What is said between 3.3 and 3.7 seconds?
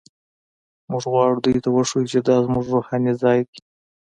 دی.